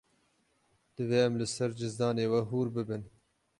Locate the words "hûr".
2.49-2.67